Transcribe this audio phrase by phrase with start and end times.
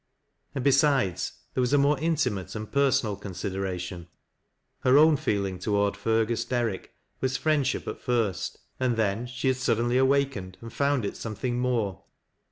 [0.55, 4.07] And, besides, there was a more intimate and personal con sideration.
[4.79, 9.99] Her own feeling toward Fergus Derrick was friendship at first, and then she had suddenly
[9.99, 12.03] awakened and found it something more.